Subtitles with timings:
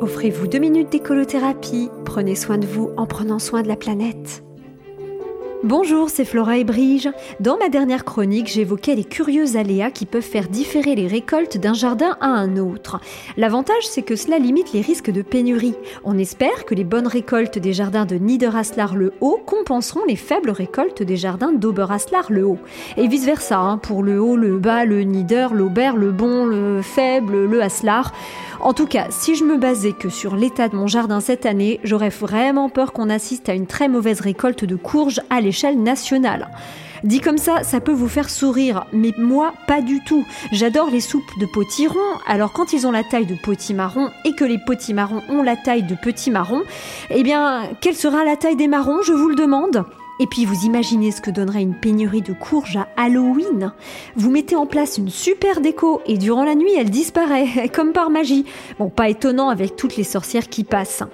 [0.00, 1.90] Offrez-vous deux minutes d'écolothérapie.
[2.04, 4.44] Prenez soin de vous en prenant soin de la planète.
[5.64, 7.10] Bonjour, c'est Flora et Brige.
[7.40, 11.74] Dans ma dernière chronique, j'évoquais les curieux aléas qui peuvent faire différer les récoltes d'un
[11.74, 13.00] jardin à un autre.
[13.36, 15.74] L'avantage, c'est que cela limite les risques de pénurie.
[16.04, 21.16] On espère que les bonnes récoltes des jardins de Niederaslar-le-Haut compenseront les faibles récoltes des
[21.16, 22.58] jardins d'Oberaslar-le-Haut.
[22.96, 27.46] Et vice-versa, hein, pour le haut, le bas, le Nieder, l'Aubert, le bon, le faible,
[27.46, 28.12] le Aslar.
[28.60, 31.78] En tout cas, si je me basais que sur l'état de mon jardin cette année,
[31.84, 36.50] j'aurais vraiment peur qu'on assiste à une très mauvaise récolte de courges à l'échelle nationale.
[37.04, 40.26] Dit comme ça, ça peut vous faire sourire, mais moi, pas du tout.
[40.52, 44.44] J'adore les soupes de potirons, alors quand ils ont la taille de potimarron et que
[44.44, 46.64] les potimarrons ont la taille de petits marrons,
[47.08, 49.86] eh bien, quelle sera la taille des marrons, je vous le demande
[50.20, 53.72] et puis vous imaginez ce que donnerait une pénurie de courges à Halloween
[54.16, 58.10] Vous mettez en place une super déco et durant la nuit elle disparaît, comme par
[58.10, 58.44] magie.
[58.78, 61.04] Bon, pas étonnant avec toutes les sorcières qui passent.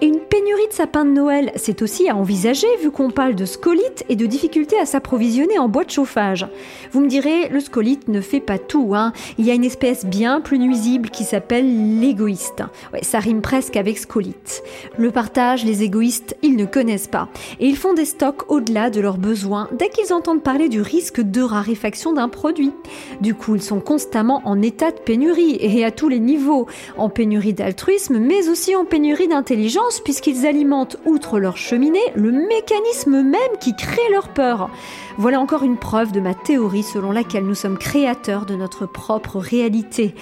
[0.00, 3.44] Et une pénurie de sapins de Noël, c'est aussi à envisager vu qu'on parle de
[3.44, 6.46] scolite et de difficultés à s'approvisionner en bois de chauffage.
[6.92, 9.12] Vous me direz, le scolite ne fait pas tout, hein.
[9.38, 12.62] Il y a une espèce bien plus nuisible qui s'appelle l'égoïste.
[12.92, 14.62] Ouais, ça rime presque avec scolite.
[14.96, 17.28] Le partage, les égoïstes, ils ne connaissent pas.
[17.58, 21.20] Et ils font des stocks au-delà de leurs besoins dès qu'ils entendent parler du risque
[21.20, 22.72] de raréfaction d'un produit.
[23.20, 26.66] Du coup, ils sont constamment en état de pénurie et à tous les niveaux,
[26.98, 33.22] en pénurie d'altruisme mais aussi en pénurie d'intelligence puisqu'ils alimentent, outre leur cheminée, le mécanisme
[33.22, 34.68] même qui crée leur peur.
[35.16, 39.38] Voilà encore une preuve de ma théorie selon laquelle nous sommes créateurs de notre propre
[39.38, 40.14] réalité.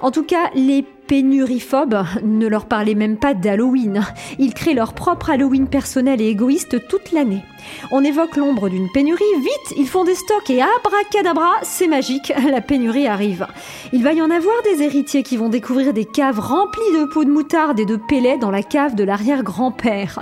[0.00, 4.02] En tout cas, les pénuriphobes ne leur parlaient même pas d'Halloween.
[4.38, 7.42] Ils créent leur propre Halloween personnel et égoïste toute l'année.
[7.90, 12.60] On évoque l'ombre d'une pénurie, vite, ils font des stocks et abracadabra, c'est magique, la
[12.60, 13.46] pénurie arrive.
[13.92, 17.24] Il va y en avoir des héritiers qui vont découvrir des caves remplies de pots
[17.24, 20.18] de moutarde et de pellets dans la cave de l'arrière-grand-père.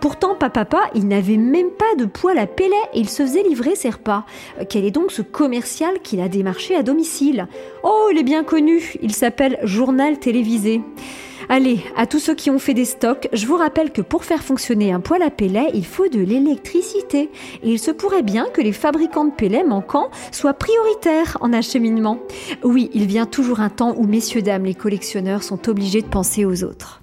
[0.00, 3.76] Pourtant, papa, il n'avait même pas de poêle à pellets et il se faisait livrer
[3.76, 4.24] ses repas.
[4.68, 7.46] Quel est donc ce commercial qu'il a démarché à domicile?
[7.82, 10.82] Oh, il est bien connu, il s'appelle Journal Télévisé.
[11.48, 14.42] Allez, à tous ceux qui ont fait des stocks, je vous rappelle que pour faire
[14.42, 17.30] fonctionner un poêle à pellets, il faut de l'électricité.
[17.62, 22.20] Et il se pourrait bien que les fabricants de pellets manquants soient prioritaires en acheminement.
[22.62, 26.44] Oui, il vient toujours un temps où, messieurs, dames, les collectionneurs sont obligés de penser
[26.44, 27.00] aux autres.